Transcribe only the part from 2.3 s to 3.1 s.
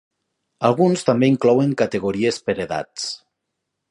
per edats.